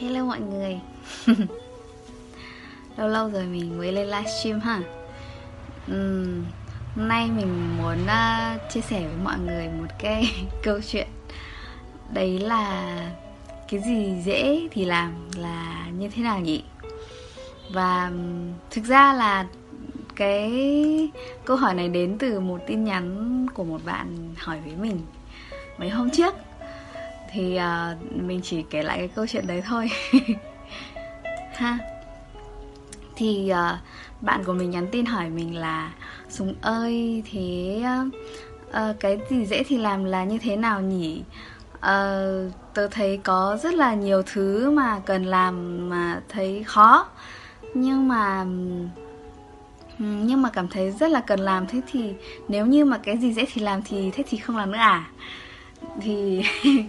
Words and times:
Hello 0.00 0.24
mọi 0.24 0.40
người. 0.40 0.80
Lâu 2.96 3.08
lâu 3.08 3.30
rồi 3.30 3.44
mình 3.44 3.78
mới 3.78 3.92
lên 3.92 4.06
livestream 4.06 4.60
ha. 4.60 4.80
Uhm, 5.92 6.44
Hôm 6.96 7.08
nay 7.08 7.30
mình 7.30 7.76
muốn 7.78 7.98
uh, 8.02 8.72
chia 8.72 8.80
sẻ 8.80 9.00
với 9.00 9.16
mọi 9.24 9.38
người 9.38 9.68
một 9.68 9.86
cái 9.98 10.46
câu 10.62 10.80
chuyện. 10.80 11.06
Đấy 12.12 12.38
là 12.38 12.96
cái 13.68 13.80
gì 13.80 14.22
dễ 14.24 14.68
thì 14.70 14.84
làm 14.84 15.14
là 15.36 15.86
như 15.98 16.08
thế 16.08 16.22
nào 16.22 16.40
nhỉ? 16.40 16.62
Và 17.72 18.12
thực 18.70 18.84
ra 18.84 19.14
là 19.14 19.46
cái 20.16 20.50
câu 21.44 21.56
hỏi 21.56 21.74
này 21.74 21.88
đến 21.88 22.16
từ 22.18 22.40
một 22.40 22.60
tin 22.66 22.84
nhắn 22.84 23.46
của 23.54 23.64
một 23.64 23.80
bạn 23.84 24.34
hỏi 24.38 24.60
với 24.64 24.74
mình 24.76 25.00
mấy 25.78 25.88
hôm 25.88 26.10
trước 26.10 26.34
thì 27.36 27.58
uh, 27.58 28.12
mình 28.22 28.40
chỉ 28.42 28.62
kể 28.70 28.82
lại 28.82 28.98
cái 28.98 29.08
câu 29.08 29.26
chuyện 29.26 29.46
đấy 29.46 29.62
thôi. 29.66 29.90
Ha. 31.56 31.78
Thì 33.16 33.52
uh, 33.52 33.78
bạn 34.20 34.44
của 34.44 34.52
mình 34.52 34.70
nhắn 34.70 34.86
tin 34.92 35.06
hỏi 35.06 35.30
mình 35.30 35.56
là 35.56 35.92
súng 36.28 36.54
ơi 36.60 37.22
thế 37.32 37.82
uh, 38.68 39.00
cái 39.00 39.18
gì 39.30 39.46
dễ 39.46 39.62
thì 39.62 39.78
làm 39.78 40.04
là 40.04 40.24
như 40.24 40.38
thế 40.38 40.56
nào 40.56 40.80
nhỉ? 40.80 41.22
Uh, 41.76 42.52
tớ 42.74 42.88
thấy 42.90 43.20
có 43.24 43.58
rất 43.62 43.74
là 43.74 43.94
nhiều 43.94 44.22
thứ 44.22 44.70
mà 44.70 45.00
cần 45.06 45.24
làm 45.24 45.88
mà 45.90 46.20
thấy 46.28 46.64
khó. 46.66 47.06
Nhưng 47.74 48.08
mà 48.08 48.44
nhưng 49.98 50.42
mà 50.42 50.50
cảm 50.50 50.68
thấy 50.68 50.90
rất 50.90 51.10
là 51.10 51.20
cần 51.20 51.40
làm. 51.40 51.66
Thế 51.66 51.80
thì 51.92 52.14
nếu 52.48 52.66
như 52.66 52.84
mà 52.84 52.98
cái 52.98 53.18
gì 53.18 53.32
dễ 53.32 53.44
thì 53.52 53.62
làm 53.62 53.82
thì 53.82 54.10
thế 54.10 54.24
thì 54.28 54.38
không 54.38 54.56
làm 54.56 54.70
nữa 54.70 54.78
à? 54.78 55.10
Thì 56.00 56.42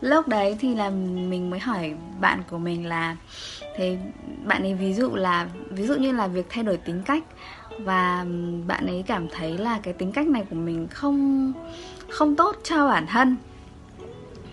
lúc 0.00 0.28
đấy 0.28 0.56
thì 0.60 0.74
là 0.74 0.90
mình 0.90 1.50
mới 1.50 1.60
hỏi 1.60 1.94
bạn 2.20 2.42
của 2.50 2.58
mình 2.58 2.86
là 2.86 3.16
thế 3.76 3.98
bạn 4.44 4.62
ấy 4.62 4.74
ví 4.74 4.94
dụ 4.94 5.14
là 5.14 5.48
ví 5.70 5.86
dụ 5.86 5.94
như 5.94 6.12
là 6.12 6.26
việc 6.26 6.46
thay 6.48 6.64
đổi 6.64 6.76
tính 6.76 7.02
cách 7.06 7.24
và 7.78 8.26
bạn 8.66 8.86
ấy 8.86 9.04
cảm 9.06 9.28
thấy 9.28 9.58
là 9.58 9.80
cái 9.82 9.94
tính 9.94 10.12
cách 10.12 10.26
này 10.26 10.44
của 10.50 10.56
mình 10.56 10.88
không 10.88 11.52
không 12.08 12.36
tốt 12.36 12.56
cho 12.64 12.88
bản 12.88 13.06
thân. 13.06 13.36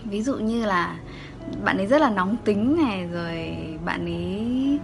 Ví 0.04 0.22
dụ 0.22 0.36
như 0.36 0.64
là 0.64 0.96
bạn 1.64 1.76
ấy 1.76 1.86
rất 1.86 2.00
là 2.00 2.10
nóng 2.10 2.36
tính 2.44 2.76
này 2.76 3.08
rồi 3.12 3.56
bạn 3.84 4.04
ấy 4.04 4.78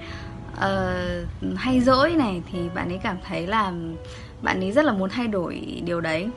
uh, 0.52 1.56
hay 1.56 1.80
dỗi 1.80 2.14
này 2.14 2.42
thì 2.52 2.58
bạn 2.74 2.88
ấy 2.88 3.00
cảm 3.02 3.16
thấy 3.28 3.46
là 3.46 3.72
bạn 4.42 4.60
ấy 4.60 4.72
rất 4.72 4.84
là 4.84 4.92
muốn 4.92 5.10
thay 5.10 5.28
đổi 5.28 5.82
điều 5.84 6.00
đấy. 6.00 6.28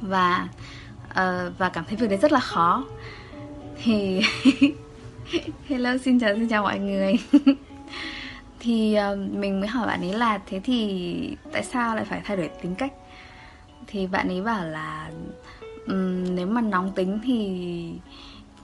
Và 0.00 0.48
Ờ, 1.14 1.52
và 1.58 1.68
cảm 1.68 1.84
thấy 1.84 1.96
việc 1.96 2.10
đấy 2.10 2.18
rất 2.18 2.32
là 2.32 2.40
khó. 2.40 2.84
Thì 3.82 4.20
hello 5.68 5.96
xin 5.96 6.20
chào 6.20 6.34
xin 6.34 6.48
chào 6.48 6.62
mọi 6.62 6.78
người. 6.78 7.14
Thì 8.60 8.96
uh, 9.12 9.18
mình 9.18 9.60
mới 9.60 9.68
hỏi 9.68 9.86
bạn 9.86 10.00
ấy 10.00 10.12
là 10.12 10.38
thế 10.46 10.60
thì 10.64 11.36
tại 11.52 11.64
sao 11.64 11.96
lại 11.96 12.04
phải 12.04 12.20
thay 12.24 12.36
đổi 12.36 12.50
tính 12.62 12.74
cách? 12.74 12.92
Thì 13.86 14.06
bạn 14.06 14.28
ấy 14.28 14.42
bảo 14.42 14.64
là 14.64 15.10
um, 15.86 16.34
nếu 16.34 16.46
mà 16.46 16.60
nóng 16.60 16.92
tính 16.94 17.18
thì 17.24 17.92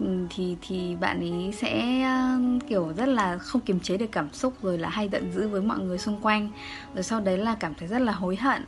Ừ, 0.00 0.26
thì 0.30 0.56
thì 0.68 0.96
bạn 1.00 1.20
ấy 1.20 1.52
sẽ 1.52 2.02
ờ, 2.02 2.38
kiểu 2.68 2.92
rất 2.96 3.08
là 3.08 3.38
không 3.38 3.62
kiềm 3.62 3.80
chế 3.80 3.96
được 3.96 4.12
cảm 4.12 4.32
xúc 4.32 4.54
rồi 4.62 4.78
là 4.78 4.88
hay 4.88 5.08
giận 5.08 5.32
dữ 5.32 5.48
với 5.48 5.62
mọi 5.62 5.78
người 5.78 5.98
xung 5.98 6.20
quanh. 6.20 6.48
Rồi 6.94 7.02
sau 7.02 7.20
đấy 7.20 7.38
là 7.38 7.56
cảm 7.60 7.74
thấy 7.74 7.88
rất 7.88 7.98
là 7.98 8.12
hối 8.12 8.36
hận 8.36 8.64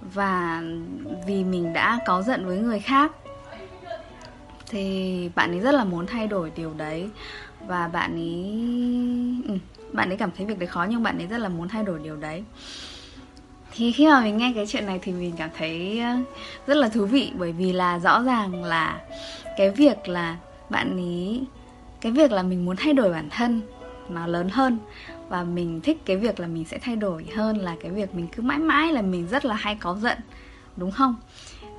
và 0.00 0.62
vì 1.26 1.44
mình 1.44 1.72
đã 1.72 1.98
có 2.06 2.22
giận 2.22 2.46
với 2.46 2.58
người 2.58 2.80
khác. 2.80 3.12
Thì 4.68 5.28
bạn 5.34 5.50
ấy 5.50 5.60
rất 5.60 5.74
là 5.74 5.84
muốn 5.84 6.06
thay 6.06 6.26
đổi 6.26 6.52
điều 6.56 6.74
đấy 6.74 7.10
và 7.66 7.88
bạn 7.88 8.12
ấy 8.14 8.54
ừ, 9.48 9.58
bạn 9.92 10.08
ấy 10.08 10.16
cảm 10.16 10.30
thấy 10.36 10.46
việc 10.46 10.58
đấy 10.58 10.66
khó 10.66 10.86
nhưng 10.90 11.02
bạn 11.02 11.18
ấy 11.18 11.26
rất 11.26 11.38
là 11.38 11.48
muốn 11.48 11.68
thay 11.68 11.84
đổi 11.84 11.98
điều 11.98 12.16
đấy. 12.16 12.44
Thì 13.72 13.92
khi 13.92 14.06
mà 14.06 14.20
mình 14.20 14.36
nghe 14.36 14.52
cái 14.54 14.66
chuyện 14.66 14.86
này 14.86 14.98
thì 15.02 15.12
mình 15.12 15.34
cảm 15.36 15.50
thấy 15.58 16.00
ờ, 16.00 16.16
rất 16.66 16.76
là 16.76 16.88
thú 16.88 17.06
vị 17.06 17.32
bởi 17.38 17.52
vì 17.52 17.72
là 17.72 17.98
rõ 17.98 18.22
ràng 18.22 18.64
là 18.64 19.00
cái 19.56 19.70
việc 19.70 20.08
là 20.08 20.36
bạn 20.70 20.96
ấy 20.96 21.44
cái 22.00 22.12
việc 22.12 22.32
là 22.32 22.42
mình 22.42 22.64
muốn 22.64 22.76
thay 22.76 22.92
đổi 22.92 23.10
bản 23.10 23.28
thân 23.30 23.62
nó 24.08 24.26
lớn 24.26 24.48
hơn 24.48 24.78
và 25.28 25.44
mình 25.44 25.80
thích 25.80 26.02
cái 26.04 26.16
việc 26.16 26.40
là 26.40 26.46
mình 26.46 26.64
sẽ 26.64 26.78
thay 26.78 26.96
đổi 26.96 27.26
hơn 27.36 27.58
là 27.58 27.76
cái 27.80 27.90
việc 27.90 28.14
mình 28.14 28.28
cứ 28.36 28.42
mãi 28.42 28.58
mãi 28.58 28.92
là 28.92 29.02
mình 29.02 29.28
rất 29.28 29.44
là 29.44 29.54
hay 29.54 29.74
có 29.74 29.96
giận 30.02 30.18
đúng 30.76 30.90
không? 30.90 31.16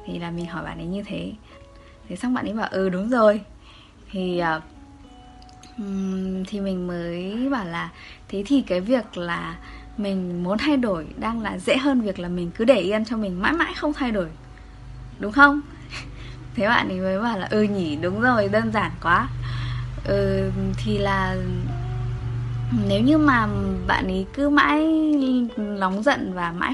Thì 0.05 0.19
là 0.19 0.31
mình 0.31 0.45
hỏi 0.45 0.63
bạn 0.63 0.77
ấy 0.77 0.87
như 0.87 1.03
thế. 1.03 1.31
Thế 2.09 2.15
xong 2.15 2.33
bạn 2.33 2.45
ấy 2.45 2.53
bảo 2.53 2.67
ừ 2.71 2.89
đúng 2.89 3.09
rồi. 3.09 3.41
Thì 4.11 4.41
uh, 4.57 4.63
thì 6.47 6.59
mình 6.59 6.87
mới 6.87 7.49
bảo 7.51 7.65
là 7.65 7.89
thế 8.27 8.43
thì 8.45 8.61
cái 8.61 8.81
việc 8.81 9.17
là 9.17 9.57
mình 9.97 10.43
muốn 10.43 10.57
thay 10.57 10.77
đổi 10.77 11.07
đang 11.17 11.41
là 11.41 11.57
dễ 11.57 11.77
hơn 11.77 12.01
việc 12.01 12.19
là 12.19 12.27
mình 12.27 12.51
cứ 12.55 12.65
để 12.65 12.79
yên 12.79 13.05
cho 13.05 13.17
mình 13.17 13.41
mãi 13.41 13.53
mãi 13.53 13.73
không 13.75 13.93
thay 13.93 14.11
đổi 14.11 14.27
đúng 15.19 15.31
không? 15.31 15.61
Thế 16.55 16.67
bạn 16.67 16.89
ấy 16.89 16.99
mới 16.99 17.19
bảo 17.19 17.37
là 17.37 17.47
ừ 17.51 17.63
nhỉ 17.63 17.95
đúng 17.95 18.21
rồi 18.21 18.49
đơn 18.49 18.71
giản 18.71 18.91
quá. 19.01 19.27
Ừ, 20.03 20.51
thì 20.77 20.97
là 20.97 21.35
nếu 22.71 23.01
như 23.01 23.17
mà 23.17 23.47
bạn 23.87 24.07
ấy 24.07 24.25
cứ 24.33 24.49
mãi 24.49 24.85
nóng 25.57 26.03
giận 26.03 26.33
và 26.33 26.51
mãi 26.51 26.73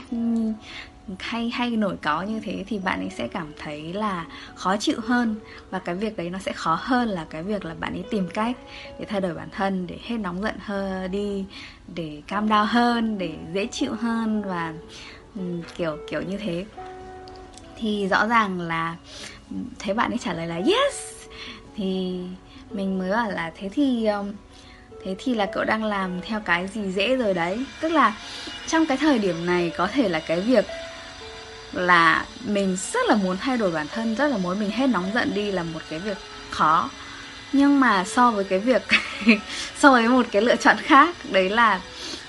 hay 1.19 1.49
hay 1.49 1.69
nổi 1.69 1.95
có 2.03 2.21
như 2.21 2.39
thế 2.39 2.63
thì 2.67 2.79
bạn 2.79 2.99
ấy 2.99 3.09
sẽ 3.09 3.27
cảm 3.27 3.53
thấy 3.57 3.93
là 3.93 4.25
khó 4.55 4.77
chịu 4.77 4.99
hơn 5.01 5.35
và 5.71 5.79
cái 5.79 5.95
việc 5.95 6.17
đấy 6.17 6.29
nó 6.29 6.39
sẽ 6.39 6.51
khó 6.53 6.77
hơn 6.81 7.07
là 7.09 7.25
cái 7.29 7.43
việc 7.43 7.65
là 7.65 7.73
bạn 7.79 7.93
ấy 7.93 8.03
tìm 8.09 8.27
cách 8.33 8.57
để 8.99 9.05
thay 9.05 9.21
đổi 9.21 9.33
bản 9.33 9.49
thân 9.51 9.87
để 9.87 9.97
hết 10.03 10.17
nóng 10.17 10.41
giận 10.41 10.55
hơn 10.59 11.11
đi 11.11 11.45
để 11.95 12.21
cam 12.27 12.49
đau 12.49 12.65
hơn 12.65 13.17
để 13.17 13.37
dễ 13.53 13.67
chịu 13.71 13.93
hơn 13.93 14.41
và 14.45 14.73
ừ, 15.35 15.41
kiểu 15.75 15.97
kiểu 16.07 16.21
như 16.21 16.37
thế 16.37 16.65
thì 17.77 18.07
rõ 18.07 18.27
ràng 18.27 18.61
là 18.61 18.95
thấy 19.79 19.93
bạn 19.93 20.11
ấy 20.11 20.17
trả 20.23 20.33
lời 20.33 20.47
là 20.47 20.55
yes. 20.55 20.95
Thì 21.77 22.19
mình 22.71 22.99
mới 22.99 23.11
bảo 23.11 23.31
là 23.31 23.51
thế 23.57 23.69
thì 23.73 24.05
um, 24.05 24.31
thế 25.05 25.15
thì 25.17 25.33
là 25.33 25.45
cậu 25.45 25.63
đang 25.63 25.83
làm 25.83 26.21
theo 26.21 26.39
cái 26.39 26.67
gì 26.67 26.91
dễ 26.91 27.15
rồi 27.15 27.33
đấy. 27.33 27.65
Tức 27.81 27.89
là 27.89 28.15
trong 28.67 28.85
cái 28.85 28.97
thời 28.97 29.19
điểm 29.19 29.45
này 29.45 29.71
có 29.77 29.87
thể 29.87 30.09
là 30.09 30.19
cái 30.19 30.41
việc 30.41 30.65
là 31.71 32.25
mình 32.45 32.77
rất 32.93 33.05
là 33.07 33.15
muốn 33.15 33.37
thay 33.37 33.57
đổi 33.57 33.71
bản 33.71 33.87
thân, 33.87 34.15
rất 34.15 34.27
là 34.27 34.37
muốn 34.37 34.59
mình 34.59 34.71
hết 34.71 34.87
nóng 34.87 35.11
giận 35.13 35.31
đi 35.33 35.51
là 35.51 35.63
một 35.63 35.79
cái 35.89 35.99
việc 35.99 36.17
khó. 36.49 36.89
Nhưng 37.53 37.79
mà 37.79 38.03
so 38.03 38.31
với 38.31 38.43
cái 38.43 38.59
việc 38.59 38.81
so 39.79 39.91
với 39.91 40.07
một 40.07 40.25
cái 40.31 40.41
lựa 40.41 40.55
chọn 40.55 40.77
khác, 40.77 41.15
đấy 41.31 41.49
là 41.49 41.81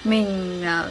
mình 0.05 0.63
ờ, 0.67 0.91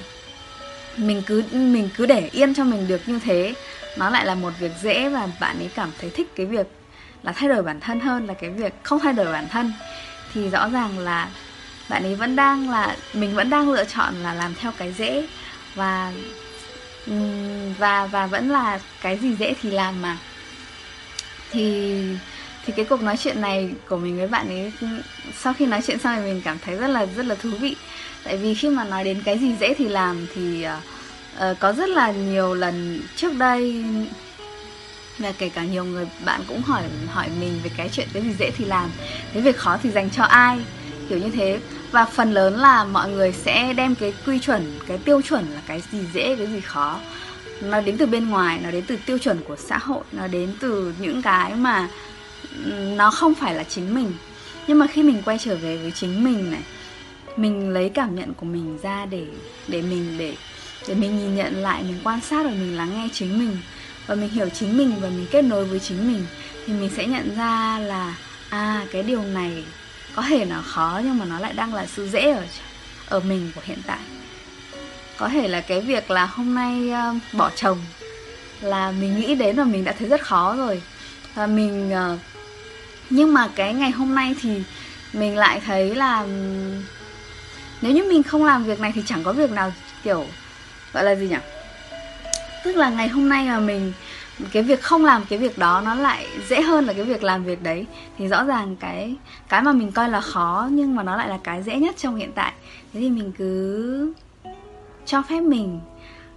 mình 0.98 1.22
cứ 1.26 1.44
mình 1.52 1.90
cứ 1.98 2.06
để 2.06 2.30
yên 2.32 2.54
cho 2.54 2.64
mình 2.64 2.88
được 2.88 3.02
như 3.10 3.20
thế 3.20 3.54
nó 3.98 4.10
lại 4.10 4.26
là 4.26 4.36
một 4.36 4.54
việc 4.60 4.72
dễ 4.82 5.10
và 5.10 5.28
bạn 5.40 5.60
ấy 5.60 5.70
cảm 5.76 5.92
thấy 6.00 6.10
thích 6.10 6.36
cái 6.36 6.46
việc 6.46 6.68
là 7.24 7.32
thay 7.32 7.50
đổi 7.50 7.64
bản 7.64 7.80
thân 7.80 8.00
hơn 8.00 8.28
là 8.28 8.34
cái 8.34 8.50
việc 8.50 8.74
không 8.84 9.00
thay 9.00 9.14
đổi 9.14 9.26
bản 9.26 9.48
thân. 9.50 9.74
Thì 10.34 10.50
rõ 10.50 10.70
ràng 10.70 11.00
là 11.00 11.30
bạn 11.90 12.04
ấy 12.04 12.16
vẫn 12.16 12.36
đang 12.36 12.70
là 12.70 12.96
mình 13.14 13.36
vẫn 13.36 13.50
đang 13.50 13.72
lựa 13.72 13.86
chọn 13.86 14.16
là 14.16 14.34
làm 14.34 14.56
theo 14.56 14.72
cái 14.78 14.94
dễ 14.98 15.28
và 15.76 16.14
và 17.78 18.06
và 18.06 18.28
vẫn 18.28 18.50
là 18.50 18.80
cái 19.02 19.18
gì 19.18 19.36
dễ 19.36 19.54
thì 19.62 19.72
làm 19.72 20.02
mà. 20.02 20.18
Thì 21.52 22.04
thì 22.66 22.74
cái 22.76 22.86
cuộc 22.86 23.02
nói 23.02 23.18
chuyện 23.18 23.42
này 23.42 23.70
của 23.90 23.98
mình 23.98 24.18
với 24.18 24.28
bạn 24.28 24.48
ấy 24.48 24.72
sau 25.38 25.54
khi 25.54 25.66
nói 25.66 25.82
chuyện 25.88 26.00
xong 26.00 26.16
thì 26.16 26.22
mình 26.22 26.42
cảm 26.46 26.58
thấy 26.66 26.76
rất 26.76 26.88
là 26.88 27.06
rất 27.06 27.26
là 27.26 27.36
thú 27.36 27.50
vị. 27.50 27.76
Tại 28.24 28.38
vì 28.38 28.54
khi 28.54 28.70
mà 28.70 28.84
nói 28.84 29.04
đến 29.04 29.22
cái 29.26 29.38
gì 29.38 29.56
dễ 29.60 29.74
thì 29.74 29.88
làm 29.88 30.28
thì 30.36 30.66
uh, 30.66 30.84
Ờ, 31.38 31.56
có 31.60 31.74
rất 31.74 31.90
là 31.90 32.12
nhiều 32.12 32.54
lần 32.54 33.02
trước 33.16 33.34
đây, 33.34 33.84
và 35.18 35.32
kể 35.38 35.50
cả 35.50 35.64
nhiều 35.64 35.84
người 35.84 36.08
bạn 36.26 36.42
cũng 36.48 36.62
hỏi 36.62 36.84
hỏi 37.12 37.30
mình 37.40 37.60
về 37.64 37.70
cái 37.78 37.90
chuyện 37.92 38.08
cái 38.14 38.24
gì 38.24 38.34
dễ 38.40 38.52
thì 38.52 38.66
làm, 38.66 38.90
cái 39.34 39.44
việc 39.44 39.58
khó 39.58 39.78
thì 39.84 39.90
dành 39.90 40.10
cho 40.10 40.24
ai, 40.24 40.60
kiểu 41.10 41.18
như 41.18 41.30
thế. 41.30 41.60
Và 41.92 42.06
phần 42.06 42.34
lớn 42.34 42.56
là 42.56 42.84
mọi 42.84 43.10
người 43.10 43.32
sẽ 43.32 43.74
đem 43.74 43.96
cái 43.96 44.14
quy 44.26 44.40
chuẩn, 44.40 44.80
cái 44.88 44.98
tiêu 44.98 45.22
chuẩn 45.22 45.46
là 45.54 45.62
cái 45.68 45.82
gì 45.92 46.00
dễ, 46.14 46.36
cái 46.36 46.48
gì 46.48 46.60
khó. 46.60 47.00
Nó 47.62 47.82
đến 47.82 47.98
từ 47.98 48.06
bên 48.06 48.30
ngoài, 48.30 48.60
nó 48.64 48.72
đến 48.72 48.84
từ 48.88 48.98
tiêu 49.06 49.18
chuẩn 49.18 49.44
của 49.44 49.56
xã 49.56 49.78
hội, 49.78 50.04
nó 50.12 50.28
đến 50.28 50.54
từ 50.60 50.94
những 51.00 51.22
cái 51.22 51.56
mà 51.56 51.90
nó 52.96 53.12
không 53.12 53.34
phải 53.34 53.56
là 53.56 53.64
chính 53.64 53.96
mình. 53.96 54.14
Nhưng 54.68 54.80
mà 54.80 54.88
khi 54.88 55.04
mình 55.04 55.22
quay 55.26 55.38
trở 55.38 55.56
về 55.56 55.78
với 55.78 55.92
chính 55.92 56.24
mình 56.24 56.52
này, 56.52 56.62
mình 57.38 57.70
lấy 57.70 57.90
cảm 57.90 58.16
nhận 58.16 58.34
của 58.34 58.46
mình 58.46 58.78
ra 58.84 59.06
để 59.06 59.26
để 59.68 59.82
mình, 59.82 60.18
để 60.18 60.36
để 60.88 60.96
mình 60.96 61.18
nhìn 61.18 61.36
nhận 61.36 61.56
lại 61.56 61.84
mình 61.84 62.00
quan 62.04 62.22
sát 62.22 62.46
và 62.46 62.52
mình 62.52 62.78
lắng 62.78 62.92
nghe 62.94 63.10
chính 63.14 63.40
mình. 63.40 63.58
Và 64.08 64.16
mình 64.16 64.30
hiểu 64.30 64.50
chính 64.50 64.78
mình 64.78 64.96
và 65.02 65.10
mình 65.10 65.28
kết 65.32 65.42
nối 65.42 65.66
với 65.66 65.80
chính 65.80 66.08
mình 66.08 66.26
thì 66.66 66.74
mình 66.74 66.90
sẽ 66.98 67.06
nhận 67.08 67.36
ra 67.36 67.80
là 67.80 68.16
à 68.50 68.86
cái 68.92 69.04
điều 69.04 69.22
này 69.22 69.64
có 70.16 70.22
thể 70.22 70.46
nó 70.46 70.62
khó 70.66 71.02
nhưng 71.04 71.18
mà 71.18 71.26
nó 71.26 71.40
lại 71.40 71.54
đang 71.54 71.74
là 71.74 71.86
sự 71.86 72.08
dễ 72.08 72.32
ở 72.32 72.44
ở 73.10 73.20
mình 73.20 73.52
của 73.56 73.62
hiện 73.64 73.80
tại. 73.88 74.00
Có 75.18 75.30
thể 75.30 75.48
là 75.48 75.62
cái 75.62 75.82
việc 75.82 76.12
là 76.12 76.26
hôm 76.26 76.56
nay 76.56 76.92
uh, 76.92 77.34
bỏ 77.34 77.52
chồng 77.56 77.78
là 78.62 78.92
mình 78.92 79.20
nghĩ 79.20 79.36
đến 79.36 79.56
và 79.56 79.64
mình 79.64 79.84
đã 79.84 79.96
thấy 80.00 80.08
rất 80.08 80.22
khó 80.22 80.56
rồi. 80.56 80.82
Và 81.36 81.48
mình 81.48 81.92
uh, 82.14 82.20
nhưng 83.10 83.34
mà 83.34 83.50
cái 83.56 83.74
ngày 83.74 83.92
hôm 83.92 84.16
nay 84.16 84.36
thì 84.42 84.64
mình 85.14 85.38
lại 85.38 85.62
thấy 85.66 85.96
là 85.96 86.26
nếu 87.82 87.92
như 87.92 88.04
mình 88.04 88.24
không 88.24 88.46
làm 88.46 88.64
việc 88.64 88.80
này 88.80 88.92
thì 88.96 89.04
chẳng 89.06 89.24
có 89.24 89.34
việc 89.34 89.52
nào 89.52 89.74
kiểu 90.04 90.26
gọi 90.98 91.04
là 91.04 91.16
gì 91.16 91.28
nhỉ? 91.28 91.36
Tức 92.64 92.76
là 92.76 92.90
ngày 92.90 93.08
hôm 93.08 93.30
nay 93.30 93.46
mà 93.46 93.60
mình, 93.60 93.94
cái 94.52 94.64
việc 94.64 94.82
không 94.82 95.06
làm 95.06 95.26
cái 95.30 95.40
việc 95.40 95.58
đó 95.58 95.82
nó 95.86 95.96
lại 95.96 96.28
dễ 96.48 96.62
hơn 96.62 96.86
là 96.86 96.94
cái 96.94 97.04
việc 97.04 97.24
làm 97.24 97.44
việc 97.44 97.64
đấy. 97.64 97.86
Thì 98.18 98.28
rõ 98.28 98.44
ràng 98.44 98.76
cái 98.80 99.16
cái 99.50 99.62
mà 99.62 99.72
mình 99.72 99.92
coi 99.92 100.10
là 100.10 100.22
khó 100.22 100.68
nhưng 100.72 100.96
mà 100.96 101.04
nó 101.04 101.16
lại 101.18 101.30
là 101.30 101.38
cái 101.44 101.64
dễ 101.64 101.76
nhất 101.76 101.96
trong 101.98 102.16
hiện 102.16 102.32
tại. 102.36 102.54
Thế 102.94 103.00
thì 103.00 103.10
mình 103.10 103.32
cứ 103.38 104.14
cho 105.06 105.22
phép 105.22 105.42
mình 105.42 105.80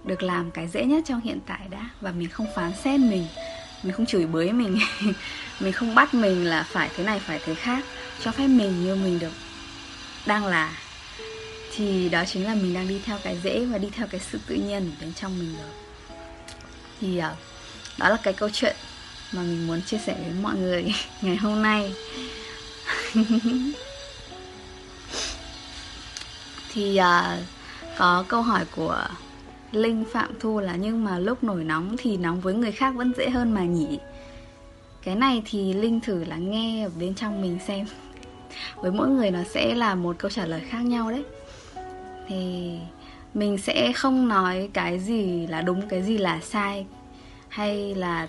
được 0.03 0.23
làm 0.23 0.51
cái 0.51 0.67
dễ 0.67 0.85
nhất 0.85 1.03
trong 1.07 1.21
hiện 1.21 1.39
tại 1.47 1.59
đã. 1.69 1.89
Và 2.01 2.11
mình 2.11 2.29
không 2.29 2.47
phán 2.55 2.71
xét 2.83 2.99
mình 2.99 3.27
mình 3.83 3.93
không 3.93 4.05
chửi 4.05 4.25
bới 4.25 4.51
mình 4.51 4.77
mình 5.59 5.73
không 5.73 5.95
bắt 5.95 6.13
mình 6.13 6.45
là 6.45 6.65
phải 6.69 6.89
thế 6.97 7.03
này, 7.03 7.19
phải 7.19 7.39
thế 7.45 7.55
khác. 7.55 7.83
Cho 8.23 8.31
phép 8.31 8.47
mình 8.47 8.83
như 8.83 8.95
mình 8.95 9.19
được 9.19 9.33
đang 10.25 10.45
là 10.45 10.71
thì 11.75 12.09
đó 12.09 12.23
chính 12.27 12.43
là 12.43 12.55
mình 12.55 12.73
đang 12.73 12.87
đi 12.87 13.01
theo 13.05 13.17
cái 13.23 13.37
dễ 13.43 13.65
và 13.65 13.77
đi 13.77 13.89
theo 13.95 14.07
cái 14.07 14.21
sự 14.31 14.39
tự 14.47 14.55
nhiên 14.55 14.91
ở 14.91 14.91
bên 15.01 15.13
trong 15.13 15.39
mình 15.39 15.55
rồi. 15.57 15.71
Thì 17.01 17.17
uh, 17.17 17.23
đó 17.97 18.09
là 18.09 18.17
cái 18.23 18.33
câu 18.33 18.49
chuyện 18.53 18.75
mà 19.33 19.41
mình 19.41 19.67
muốn 19.67 19.81
chia 19.81 19.97
sẻ 19.97 20.13
với 20.13 20.33
mọi 20.41 20.55
người 20.55 20.93
ngày 21.21 21.35
hôm 21.35 21.61
nay. 21.61 21.93
Thì 26.73 26.99
uh, 26.99 27.05
có 27.97 28.23
câu 28.27 28.41
hỏi 28.41 28.65
của 28.75 29.07
linh 29.71 30.03
phạm 30.11 30.29
thu 30.39 30.59
là 30.59 30.75
nhưng 30.75 31.03
mà 31.03 31.19
lúc 31.19 31.43
nổi 31.43 31.63
nóng 31.63 31.95
thì 31.97 32.17
nóng 32.17 32.41
với 32.41 32.53
người 32.53 32.71
khác 32.71 32.95
vẫn 32.95 33.13
dễ 33.17 33.29
hơn 33.29 33.53
mà 33.53 33.63
nhỉ? 33.63 33.99
Cái 35.03 35.15
này 35.15 35.41
thì 35.45 35.73
linh 35.73 35.99
thử 35.99 36.23
là 36.23 36.35
nghe 36.35 36.85
ở 36.85 36.89
bên 36.99 37.15
trong 37.15 37.41
mình 37.41 37.59
xem. 37.67 37.85
Với 38.75 38.91
mỗi 38.91 39.09
người 39.09 39.31
nó 39.31 39.39
sẽ 39.43 39.75
là 39.75 39.95
một 39.95 40.15
câu 40.19 40.31
trả 40.31 40.45
lời 40.45 40.61
khác 40.69 40.81
nhau 40.81 41.11
đấy 41.11 41.23
thì 42.27 42.71
mình 43.33 43.57
sẽ 43.57 43.91
không 43.93 44.27
nói 44.27 44.69
cái 44.73 44.99
gì 44.99 45.47
là 45.47 45.61
đúng, 45.61 45.87
cái 45.87 46.03
gì 46.03 46.17
là 46.17 46.39
sai, 46.39 46.85
hay 47.49 47.95
là 47.95 48.27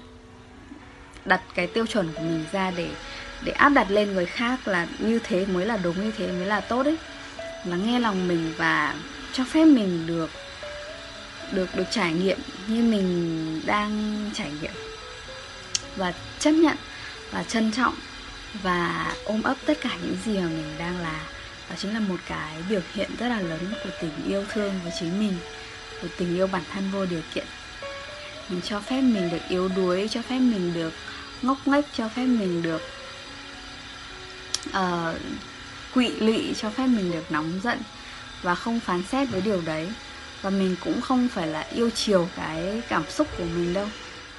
đặt 1.24 1.42
cái 1.54 1.66
tiêu 1.66 1.86
chuẩn 1.86 2.12
của 2.14 2.20
mình 2.22 2.44
ra 2.52 2.70
để 2.70 2.88
để 3.44 3.52
áp 3.52 3.68
đặt 3.68 3.90
lên 3.90 4.12
người 4.12 4.26
khác 4.26 4.68
là 4.68 4.86
như 4.98 5.18
thế 5.18 5.46
mới 5.46 5.66
là 5.66 5.76
đúng, 5.76 6.04
như 6.04 6.12
thế 6.18 6.32
mới 6.32 6.46
là 6.46 6.60
tốt 6.60 6.86
ấy. 6.86 6.96
Là 7.64 7.76
nghe 7.76 8.00
lòng 8.00 8.28
mình 8.28 8.52
và 8.56 8.94
cho 9.32 9.44
phép 9.44 9.64
mình 9.64 10.06
được 10.06 10.30
được 11.52 11.76
được 11.76 11.84
trải 11.90 12.12
nghiệm 12.12 12.38
như 12.66 12.82
mình 12.82 13.60
đang 13.66 14.30
trải 14.34 14.50
nghiệm. 14.62 14.72
Và 15.96 16.12
chấp 16.38 16.50
nhận 16.50 16.76
và 17.30 17.42
trân 17.42 17.72
trọng 17.72 17.94
và 18.62 19.12
ôm 19.24 19.42
ấp 19.42 19.56
tất 19.66 19.78
cả 19.80 19.90
những 20.02 20.16
gì 20.24 20.38
mà 20.38 20.46
mình 20.46 20.74
đang 20.78 21.00
là 21.00 21.20
đó 21.72 21.78
chính 21.78 21.94
là 21.94 22.00
một 22.00 22.16
cái 22.28 22.62
biểu 22.68 22.80
hiện 22.94 23.10
rất 23.18 23.28
là 23.28 23.40
lớn 23.40 23.74
của 23.84 23.90
tình 24.00 24.12
yêu 24.26 24.44
thương 24.52 24.80
với 24.82 24.92
chính 25.00 25.20
mình 25.20 25.34
của 26.02 26.08
tình 26.18 26.36
yêu 26.36 26.46
bản 26.46 26.62
thân 26.72 26.90
vô 26.90 27.06
điều 27.06 27.20
kiện. 27.34 27.44
Mình 28.48 28.60
cho 28.64 28.80
phép 28.80 29.00
mình 29.00 29.30
được 29.30 29.38
yếu 29.48 29.68
đuối 29.68 30.08
cho 30.10 30.22
phép 30.22 30.38
mình 30.38 30.74
được 30.74 30.92
ngốc 31.42 31.58
nghếch 31.66 31.84
cho 31.96 32.08
phép 32.08 32.26
mình 32.26 32.62
được 32.62 32.82
uh, 34.68 35.16
quỵ 35.94 36.08
lụy 36.08 36.54
cho 36.56 36.70
phép 36.70 36.86
mình 36.86 37.12
được 37.12 37.32
nóng 37.32 37.60
giận 37.62 37.78
và 38.42 38.54
không 38.54 38.80
phán 38.80 39.02
xét 39.02 39.28
với 39.30 39.40
điều 39.40 39.60
đấy. 39.60 39.88
Và 40.42 40.50
mình 40.50 40.76
cũng 40.84 41.00
không 41.00 41.28
phải 41.28 41.46
là 41.46 41.60
yêu 41.60 41.90
chiều 41.90 42.28
cái 42.36 42.82
cảm 42.88 43.10
xúc 43.10 43.28
của 43.38 43.44
mình 43.44 43.74
đâu. 43.74 43.88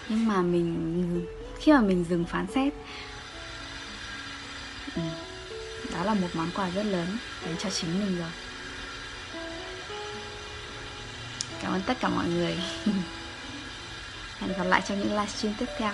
Nhưng 0.10 0.28
mà 0.28 0.42
mình 0.42 1.26
khi 1.60 1.72
mà 1.72 1.82
mình 1.82 2.06
dừng 2.10 2.26
phán 2.26 2.46
xét 2.56 2.74
ừ, 4.96 5.02
đó 5.94 6.04
là 6.04 6.14
một 6.14 6.30
món 6.34 6.50
quà 6.56 6.70
rất 6.70 6.86
lớn 6.86 7.18
dành 7.46 7.56
cho 7.60 7.70
chính 7.70 8.00
mình 8.00 8.20
rồi. 8.20 8.32
Cảm 11.62 11.72
ơn 11.74 11.82
tất 11.82 11.98
cả 12.00 12.10
mọi 12.10 12.28
người. 12.28 12.58
Hẹn 14.40 14.54
gặp 14.58 14.64
lại 14.64 14.82
trong 14.88 15.00
những 15.00 15.12
livestream 15.12 15.56
tiếp 15.60 15.70
theo. 15.78 15.94